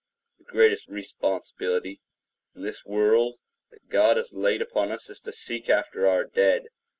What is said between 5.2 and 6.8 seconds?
seek after our dead.